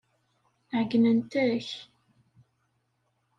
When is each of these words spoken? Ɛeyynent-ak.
Ɛeyynent-ak. 0.77 1.67